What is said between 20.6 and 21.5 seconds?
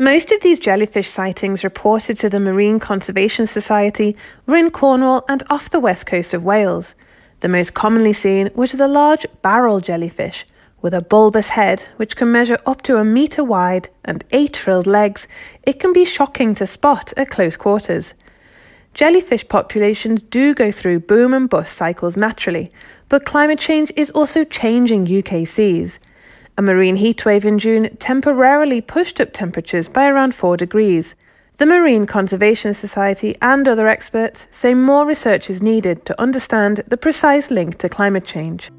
through boom and